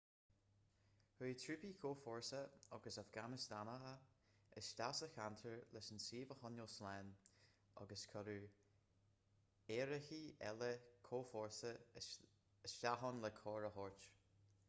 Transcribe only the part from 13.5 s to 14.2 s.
a thabhairt